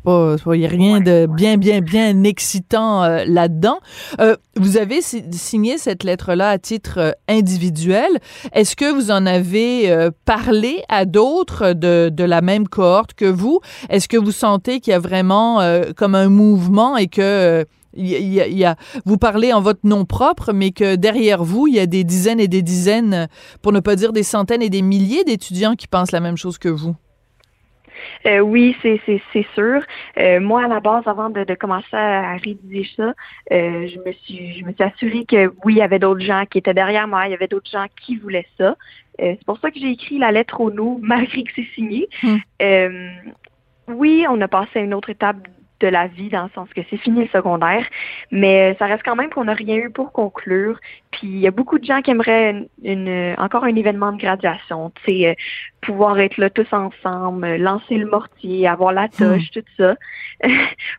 Il 0.07 0.59
n'y 0.59 0.67
a 0.67 0.69
rien 0.69 1.01
de 1.01 1.27
bien, 1.27 1.57
bien, 1.57 1.81
bien 1.81 2.25
excitant 2.25 3.03
euh, 3.03 3.25
là-dedans. 3.27 3.79
Euh, 4.21 4.37
vous 4.55 4.77
avez 4.77 5.01
signé 5.01 5.79
cette 5.79 6.05
lettre-là 6.05 6.51
à 6.51 6.59
titre 6.59 7.17
individuel. 7.27 8.19
Est-ce 8.53 8.77
que 8.77 8.93
vous 8.93 9.11
en 9.11 9.25
avez 9.25 10.11
parlé 10.27 10.83
à 10.91 11.07
d'autres 11.07 11.73
de, 11.73 12.11
de, 12.13 12.25
la 12.25 12.43
même 12.43 12.69
cohorte 12.69 13.15
que 13.15 13.25
vous? 13.25 13.61
Est-ce 13.89 14.07
que 14.07 14.19
vous 14.19 14.31
sentez 14.31 14.81
qu'il 14.81 14.91
y 14.91 14.95
a 14.95 14.99
vraiment 14.99 15.63
comme 15.97 16.15
un 16.15 16.29
mouvement 16.29 16.99
et 16.99 17.07
que 17.07 17.65
il 17.97 18.07
y, 18.07 18.65
a, 18.65 18.77
vous 19.05 19.19
parlez 19.19 19.53
en 19.53 19.61
votre 19.61 19.81
nom 19.85 20.05
propre, 20.05 20.53
mais 20.53 20.71
que 20.71 20.97
derrière 20.97 21.45
vous, 21.45 21.67
il 21.67 21.75
y 21.75 21.81
a 21.81 21.87
des 21.87 22.05
dizaines 22.05 22.41
et 22.41 22.49
des 22.49 22.63
dizaines, 22.63 23.29
pour 23.63 23.73
ne 23.73 23.81
pas 23.81 23.97
dire 23.97 24.13
des 24.13 24.23
centaines 24.23 24.63
et 24.63 24.71
des 24.71 24.83
milliers 24.83 25.25
d'étudiants 25.25 25.75
qui 25.75 25.87
pensent 25.87 26.13
la 26.13 26.21
même 26.21 26.37
chose 26.37 26.59
que 26.59 26.69
vous. 26.69 26.97
Euh, 28.27 28.41
oui, 28.41 28.77
c'est 28.83 29.47
sûr. 29.55 29.83
Euh, 30.19 30.41
moi, 30.41 30.65
à 30.65 30.69
la 30.69 30.81
base, 30.81 31.05
avant 31.07 31.31
de, 31.31 31.55
commencer 31.55 31.97
à, 31.97 32.37
rédiger 32.37 32.89
ça, 32.97 33.15
euh, 33.53 33.87
je 33.89 33.99
me 33.99 34.13
suis 34.13 34.59
je 34.59 34.65
me 34.65 34.73
suis 34.73 34.83
assurée 34.83 35.25
que 35.25 35.53
oui, 35.65 35.75
il 35.75 35.79
y 35.79 35.83
avait 35.83 35.99
d'autres 35.99 36.25
gens 36.25 36.45
qui 36.51 36.59
étaient 36.59 36.75
derrière 36.75 37.07
moi, 37.09 37.27
il 37.27 37.31
y 37.31 37.35
avait 37.35 37.49
d'autres 37.49 37.71
gens 37.71 37.87
qui 38.05 38.17
voulaient 38.17 38.47
ça. 38.59 38.77
c'est 39.19 39.45
pour 39.47 39.59
ça 39.59 39.71
que 39.71 39.79
j'ai 39.79 39.91
écrit 39.91 40.19
la 40.19 40.33
lettre 40.33 40.61
au 40.61 40.71
nous, 40.71 40.99
malgré 41.03 41.45
que 41.45 41.53
c'est 41.55 41.69
signé. 41.75 42.09
Hmm. 42.23 42.39
oui, 43.89 44.27
on 44.29 44.41
a 44.41 44.49
passé 44.49 44.79
à 44.79 44.81
une 44.81 44.95
autre 44.95 45.11
étape 45.11 45.37
de 45.81 45.89
la 45.89 46.07
vie 46.07 46.29
dans 46.29 46.45
le 46.45 46.51
sens 46.55 46.69
que 46.75 46.81
c'est 46.89 46.97
fini 46.97 47.23
le 47.23 47.29
secondaire, 47.29 47.87
mais 48.31 48.77
ça 48.79 48.87
reste 48.87 49.03
quand 49.05 49.17
même 49.17 49.31
qu'on 49.31 49.45
n'a 49.45 49.55
rien 49.55 49.77
eu 49.77 49.91
pour 49.91 50.13
conclure. 50.13 50.79
Puis 51.11 51.29
il 51.29 51.39
y 51.39 51.47
a 51.47 51.51
beaucoup 51.51 51.79
de 51.79 51.85
gens 51.85 52.03
qui 52.03 52.11
aimeraient 52.11 52.67
une, 52.83 53.35
encore 53.39 53.65
un 53.65 53.75
événement 53.75 54.13
de 54.13 54.19
graduation, 54.19 54.91
tu 55.05 55.13
sais, 55.13 55.29
euh, 55.29 55.35
pouvoir 55.81 56.19
être 56.19 56.39
là 56.39 56.51
tous 56.51 56.67
ensemble, 56.73 57.57
lancer 57.57 57.97
le 57.97 58.07
mortier, 58.07 58.67
avoir 58.67 58.93
la 58.93 59.09
touche, 59.09 59.51
hmm. 59.51 59.61
tout 59.61 59.65
ça. 59.77 59.97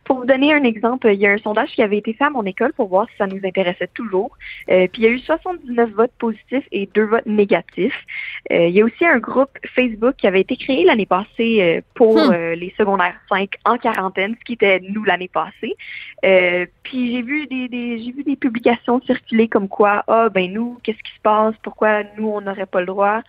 pour 0.04 0.18
vous 0.18 0.26
donner 0.26 0.54
un 0.54 0.62
exemple, 0.62 1.08
il 1.12 1.20
y 1.20 1.26
a 1.26 1.32
un 1.32 1.38
sondage 1.38 1.70
qui 1.70 1.82
avait 1.82 1.98
été 1.98 2.12
fait 2.12 2.24
à 2.24 2.30
mon 2.30 2.44
école 2.44 2.72
pour 2.72 2.88
voir 2.88 3.08
si 3.10 3.16
ça 3.16 3.26
nous 3.26 3.40
intéressait 3.44 3.90
toujours. 3.92 4.30
Euh, 4.70 4.86
puis 4.92 5.02
il 5.02 5.04
y 5.04 5.08
a 5.08 5.10
eu 5.10 5.18
79 5.18 5.90
votes 5.90 6.12
positifs 6.18 6.66
et 6.70 6.88
deux 6.94 7.04
votes 7.04 7.26
négatifs. 7.26 7.98
Euh, 8.52 8.68
il 8.68 8.74
y 8.74 8.80
a 8.80 8.84
aussi 8.84 9.04
un 9.04 9.18
groupe 9.18 9.58
Facebook 9.74 10.14
qui 10.16 10.26
avait 10.26 10.40
été 10.40 10.56
créé 10.56 10.84
l'année 10.84 11.06
passée 11.06 11.82
pour 11.94 12.16
hmm. 12.16 12.52
les 12.54 12.72
secondaires 12.78 13.16
5 13.28 13.50
en 13.64 13.76
quarantaine, 13.78 14.36
ce 14.38 14.44
qui 14.44 14.52
était 14.54 14.65
nous 14.88 15.04
l'année 15.04 15.28
passée. 15.28 15.76
puis 16.82 17.12
j'ai 17.12 17.22
vu 17.22 17.46
des, 17.46 17.68
j'ai 18.02 18.12
vu 18.12 18.24
des 18.24 18.36
publications 18.36 19.00
circuler 19.02 19.48
comme 19.48 19.68
quoi 19.68 20.04
ah 20.08 20.28
ben 20.28 20.52
nous, 20.52 20.78
qu'est-ce 20.82 21.02
qui 21.02 21.12
se 21.12 21.20
passe, 21.22 21.54
pourquoi 21.62 22.02
nous 22.18 22.28
on 22.28 22.40
n'aurait 22.40 22.66
pas 22.66 22.80
le 22.80 22.86
droit? 22.86 23.22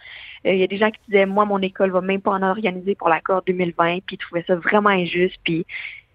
Euh, 0.45 0.53
il 0.53 0.59
y 0.59 0.63
a 0.63 0.67
des 0.67 0.77
gens 0.77 0.91
qui 0.91 0.99
disaient 1.07 1.25
moi 1.25 1.45
mon 1.45 1.59
école 1.59 1.91
va 1.91 2.01
même 2.01 2.21
pas 2.21 2.31
en 2.31 2.43
organiser 2.43 2.95
pour 2.95 3.09
l'accord 3.09 3.43
2020, 3.45 3.99
puis 4.05 4.15
ils 4.15 4.17
trouvaient 4.17 4.45
ça 4.47 4.55
vraiment 4.55 4.89
injuste, 4.89 5.39
puis 5.43 5.65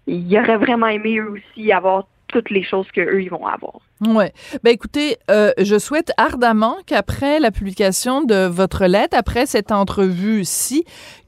ils 0.07 0.37
auraient 0.37 0.57
vraiment 0.57 0.87
aimé 0.87 1.17
eux 1.17 1.31
aussi 1.31 1.71
avoir 1.71 2.07
toutes 2.27 2.49
les 2.49 2.63
choses 2.63 2.89
qu'eux, 2.91 3.21
ils 3.21 3.29
vont 3.29 3.45
avoir. 3.45 3.79
Oui. 4.07 4.25
Ben 4.63 4.71
écoutez, 4.71 5.17
euh, 5.29 5.51
je 5.57 5.77
souhaite 5.77 6.11
ardemment 6.17 6.77
qu'après 6.85 7.39
la 7.39 7.51
publication 7.51 8.23
de 8.23 8.45
votre 8.45 8.85
lettre, 8.85 9.17
après 9.17 9.45
cette 9.45 9.71
entrevue-ci, 9.71 10.83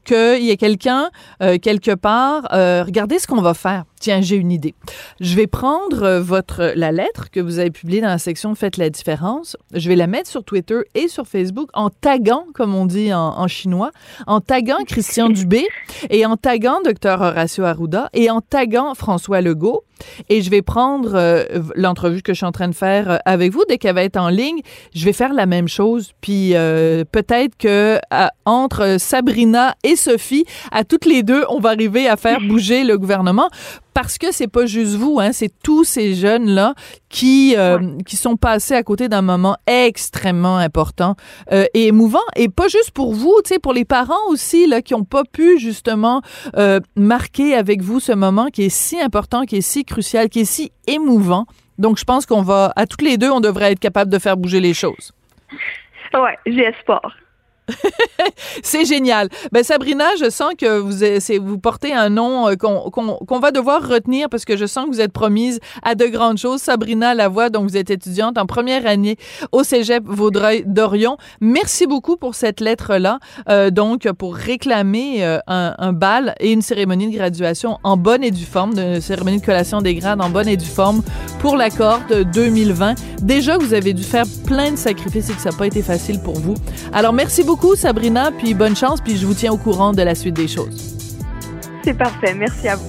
qu'il 0.06 0.44
y 0.44 0.50
ait 0.50 0.56
quelqu'un 0.56 1.10
euh, 1.42 1.58
quelque 1.58 1.94
part. 1.94 2.46
Euh, 2.52 2.84
regardez 2.84 3.18
ce 3.18 3.26
qu'on 3.26 3.42
va 3.42 3.54
faire. 3.54 3.84
Tiens, 3.98 4.20
j'ai 4.20 4.36
une 4.36 4.52
idée. 4.52 4.74
Je 5.20 5.34
vais 5.34 5.48
prendre 5.48 6.18
votre 6.18 6.72
la 6.76 6.92
lettre 6.92 7.30
que 7.30 7.40
vous 7.40 7.58
avez 7.58 7.70
publiée 7.70 8.00
dans 8.00 8.08
la 8.08 8.18
section 8.18 8.54
Faites 8.54 8.76
la 8.76 8.88
différence. 8.88 9.56
Je 9.74 9.88
vais 9.88 9.96
la 9.96 10.06
mettre 10.06 10.30
sur 10.30 10.44
Twitter 10.44 10.78
et 10.94 11.08
sur 11.08 11.26
Facebook 11.26 11.70
en 11.74 11.90
taguant, 11.90 12.46
comme 12.54 12.74
on 12.74 12.86
dit 12.86 13.12
en, 13.12 13.36
en 13.36 13.48
chinois, 13.48 13.90
en 14.26 14.40
taguant 14.40 14.78
Christian 14.86 15.28
Dubé 15.28 15.66
et 16.08 16.24
en 16.24 16.36
taguant 16.36 16.80
Dr 16.84 17.20
Horacio 17.20 17.64
Arruda 17.64 18.10
et 18.12 18.30
en 18.30 18.40
taguant 18.40 18.94
François 18.94 19.40
Legault. 19.40 19.82
Et 20.28 20.42
je 20.42 20.50
vais 20.50 20.60
prendre 20.60 21.46
l'entrevue 21.74 22.20
que 22.20 22.34
je 22.34 22.36
suis 22.36 22.46
en 22.46 22.52
train 22.52 22.65
de 22.68 22.74
faire 22.74 23.20
avec 23.24 23.52
vous 23.52 23.64
dès 23.68 23.78
qu'elle 23.78 23.94
va 23.94 24.02
être 24.02 24.16
en 24.16 24.28
ligne. 24.28 24.60
Je 24.94 25.04
vais 25.04 25.12
faire 25.12 25.32
la 25.32 25.46
même 25.46 25.68
chose. 25.68 26.12
Puis 26.20 26.52
peut-être 27.12 27.56
que 27.56 27.98
entre 28.44 28.96
Sabrina 28.98 29.74
et 29.84 29.96
Sophie, 29.96 30.44
à 30.72 30.84
toutes 30.84 31.06
les 31.06 31.22
deux, 31.22 31.44
on 31.48 31.60
va 31.60 31.70
arriver 31.70 32.08
à 32.08 32.16
faire 32.16 32.40
bouger 32.40 32.84
le 32.84 32.98
gouvernement 32.98 33.48
parce 33.96 34.18
que 34.18 34.30
c'est 34.30 34.46
pas 34.46 34.66
juste 34.66 34.94
vous, 34.94 35.20
hein, 35.20 35.32
c'est 35.32 35.50
tous 35.62 35.84
ces 35.84 36.14
jeunes 36.14 36.50
là 36.50 36.74
qui 37.08 37.54
euh, 37.56 37.96
qui 38.04 38.16
sont 38.16 38.36
passés 38.36 38.74
à 38.74 38.82
côté 38.82 39.08
d'un 39.08 39.22
moment 39.22 39.56
extrêmement 39.66 40.58
important 40.58 41.16
euh, 41.50 41.64
et 41.72 41.86
émouvant 41.86 42.26
et 42.36 42.50
pas 42.50 42.68
juste 42.68 42.90
pour 42.90 43.14
vous, 43.14 43.34
tu 43.42 43.54
sais, 43.54 43.58
pour 43.58 43.72
les 43.72 43.86
parents 43.86 44.28
aussi 44.28 44.66
là 44.66 44.82
qui 44.82 44.92
ont 44.92 45.04
pas 45.04 45.22
pu 45.24 45.58
justement 45.58 46.20
euh, 46.58 46.78
marquer 46.94 47.54
avec 47.54 47.80
vous 47.80 47.98
ce 47.98 48.12
moment 48.12 48.48
qui 48.48 48.64
est 48.64 48.68
si 48.68 49.00
important, 49.00 49.44
qui 49.46 49.56
est 49.56 49.60
si 49.62 49.86
crucial, 49.86 50.28
qui 50.28 50.40
est 50.40 50.44
si 50.44 50.72
émouvant. 50.86 51.46
Donc 51.78 51.96
je 51.96 52.04
pense 52.04 52.26
qu'on 52.26 52.42
va 52.42 52.74
à 52.76 52.84
toutes 52.84 53.00
les 53.00 53.16
deux, 53.16 53.30
on 53.30 53.40
devrait 53.40 53.72
être 53.72 53.80
capable 53.80 54.10
de 54.12 54.18
faire 54.18 54.36
bouger 54.36 54.60
les 54.60 54.74
choses. 54.74 55.12
Ouais, 56.12 56.36
j'ai 56.44 56.64
espoir. 56.64 57.16
c'est 58.62 58.84
génial. 58.84 59.28
Ben 59.52 59.64
Sabrina, 59.64 60.04
je 60.20 60.30
sens 60.30 60.52
que 60.56 60.78
vous, 60.78 61.46
vous 61.46 61.58
portez 61.58 61.92
un 61.92 62.08
nom 62.08 62.48
euh, 62.48 62.54
qu'on 62.56 63.38
va 63.38 63.50
devoir 63.50 63.86
retenir 63.86 64.28
parce 64.28 64.44
que 64.44 64.56
je 64.56 64.66
sens 64.66 64.86
que 64.86 64.90
vous 64.90 65.00
êtes 65.00 65.12
promise 65.12 65.60
à 65.82 65.94
de 65.94 66.06
grandes 66.06 66.38
choses. 66.38 66.60
Sabrina 66.62 67.14
Lavoie, 67.14 67.50
donc 67.50 67.68
vous 67.68 67.76
êtes 67.76 67.90
étudiante 67.90 68.38
en 68.38 68.46
première 68.46 68.86
année 68.86 69.16
au 69.52 69.64
Cégep 69.64 70.04
Vaudreuil-Dorion. 70.06 71.16
Merci 71.40 71.86
beaucoup 71.86 72.16
pour 72.16 72.34
cette 72.34 72.60
lettre-là, 72.60 73.18
euh, 73.48 73.70
donc 73.70 74.10
pour 74.12 74.36
réclamer 74.36 75.24
euh, 75.24 75.38
un, 75.46 75.92
bal 75.92 76.34
et 76.40 76.52
une 76.52 76.62
cérémonie 76.62 77.10
de 77.10 77.16
graduation 77.16 77.78
en 77.82 77.96
bonne 77.96 78.22
et 78.22 78.30
due 78.30 78.44
forme, 78.44 78.78
une 78.78 79.00
cérémonie 79.00 79.40
de 79.40 79.46
collation 79.46 79.80
des 79.80 79.94
grades 79.94 80.20
en 80.20 80.30
bonne 80.30 80.48
et 80.48 80.56
due 80.56 80.66
forme 80.66 81.02
pour 81.40 81.56
l'accord 81.56 82.00
de 82.10 82.22
2020. 82.22 82.94
Déjà, 83.22 83.58
vous 83.58 83.74
avez 83.74 83.92
dû 83.92 84.02
faire 84.02 84.24
plein 84.46 84.72
de 84.72 84.76
sacrifices 84.76 85.30
et 85.30 85.34
que 85.34 85.40
ça 85.40 85.50
n'a 85.50 85.56
pas 85.56 85.66
été 85.66 85.82
facile 85.82 86.20
pour 86.20 86.38
vous. 86.38 86.54
Alors, 86.92 87.12
merci 87.12 87.42
beaucoup 87.42 87.55
beaucoup, 87.56 87.74
Sabrina, 87.74 88.30
puis 88.32 88.52
bonne 88.52 88.76
chance, 88.76 89.00
puis 89.00 89.16
je 89.16 89.26
vous 89.26 89.32
tiens 89.32 89.50
au 89.50 89.56
courant 89.56 89.92
de 89.92 90.02
la 90.02 90.14
suite 90.14 90.34
des 90.34 90.46
choses. 90.46 90.94
C'est 91.82 91.94
parfait. 91.94 92.34
Merci 92.34 92.68
à 92.68 92.76
vous. 92.76 92.84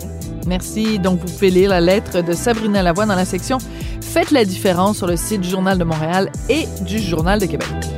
Merci. 0.45 0.99
Donc, 0.99 1.21
vous 1.21 1.33
pouvez 1.33 1.51
lire 1.51 1.69
la 1.69 1.79
lettre 1.79 2.21
de 2.21 2.33
Sabrina 2.33 2.83
Lavoie 2.83 3.05
dans 3.05 3.15
la 3.15 3.23
section 3.23 3.59
Faites 4.01 4.31
la 4.31 4.43
différence 4.43 4.97
sur 4.97 5.07
le 5.07 5.15
site 5.15 5.41
du 5.41 5.49
Journal 5.49 5.77
de 5.77 5.85
Montréal 5.85 6.29
et 6.49 6.65
du 6.81 6.99
Journal 6.99 7.39
de 7.39 7.45
Québec. 7.45 7.96